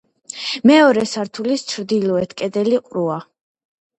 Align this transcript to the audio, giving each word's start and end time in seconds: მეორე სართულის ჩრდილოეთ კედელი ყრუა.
მეორე 0.69 1.03
სართულის 1.09 1.65
ჩრდილოეთ 1.73 2.35
კედელი 2.41 2.81
ყრუა. 2.87 3.19